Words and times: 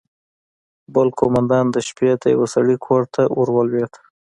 بل 0.93 1.07
قومندان 1.19 1.65
د 1.71 1.77
شپې 1.87 2.09
د 2.21 2.23
يوه 2.35 2.47
سړي 2.55 2.75
کور 2.85 3.03
ته 3.13 3.21
ورولوېد. 3.39 3.91